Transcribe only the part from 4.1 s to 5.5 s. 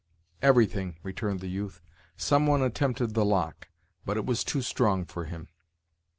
it was too strong for him."